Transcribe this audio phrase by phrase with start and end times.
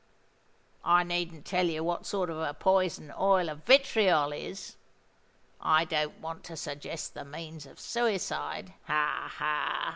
[0.83, 4.75] I needn't tell you what sort of a poison oil of vitriol is:
[5.61, 9.29] I don't want to suggest the means of suicide—ha!
[9.31, 9.89] ha!